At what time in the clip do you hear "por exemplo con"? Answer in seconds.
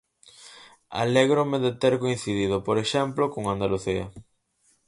2.67-3.43